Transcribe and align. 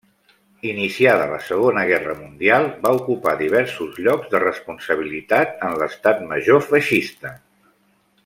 Iniciada 0.67 1.25
la 1.31 1.35
Segona 1.49 1.81
Guerra 1.89 2.15
Mundial 2.21 2.65
va 2.85 2.93
ocupar 3.01 3.35
diversos 3.41 4.01
llocs 4.07 4.31
de 4.33 4.41
responsabilitat 4.45 5.53
en 5.69 5.77
l'Estat 5.83 6.25
Major 6.33 6.65
feixista. 6.73 7.35